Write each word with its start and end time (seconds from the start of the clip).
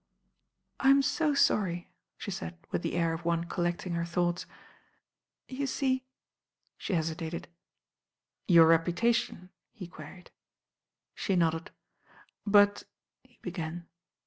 "I'm 0.79 1.03
so 1.03 1.35
sorry," 1.35 1.91
she 2.17 2.31
said 2.31 2.57
with 2.71 2.81
the 2.81 2.95
air 2.95 3.13
of 3.13 3.23
one 3.23 3.43
col 3.43 3.65
lecting 3.65 3.91
her 3.93 4.03
thoughts. 4.03 4.47
"You 5.47 5.67
see" 5.67 6.05
she 6.79 6.93
hesi 6.93 7.13
tated. 7.13 7.45
"Your 8.47 8.65
reputation," 8.65 9.51
he 9.71 9.85
queried. 9.85 10.31
She 11.13 11.35
nodded. 11.35 11.69
"But" 12.47 12.81
he 13.23 13.37
began. 13.43 13.85